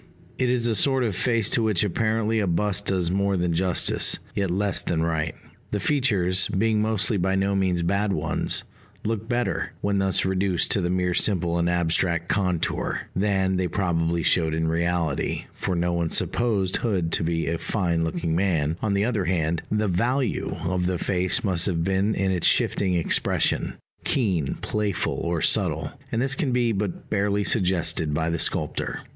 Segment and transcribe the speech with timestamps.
[0.39, 4.17] It is a sort of face to which apparently a bust does more than justice,
[4.33, 5.35] yet less than right.
[5.69, 8.63] The features, being mostly by no means bad ones,
[9.05, 14.23] look better, when thus reduced to the mere simple and abstract contour, than they probably
[14.23, 18.95] showed in reality, for no one supposed Hood to be a fine looking man; on
[18.95, 23.75] the other hand, the value of the face must have been in its shifting expression
[24.03, 29.01] keen, playful, or subtle and this can be but barely suggested by the sculptor.